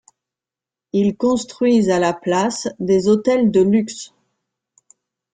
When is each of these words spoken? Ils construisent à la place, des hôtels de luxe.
Ils 0.93 1.15
construisent 1.15 1.91
à 1.91 1.99
la 1.99 2.11
place, 2.11 2.67
des 2.79 3.07
hôtels 3.07 3.51
de 3.51 3.61
luxe. 3.61 4.15